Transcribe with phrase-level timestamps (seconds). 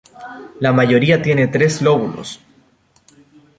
[0.61, 2.41] La mayoría tiene tres lóbulos.